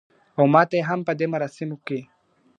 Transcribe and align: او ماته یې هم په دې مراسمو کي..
او 0.37 0.43
ماته 0.53 0.75
یې 0.79 0.83
هم 0.89 0.99
په 1.07 1.13
دې 1.19 1.25
مراسمو 1.33 1.77
کي.. 1.87 1.99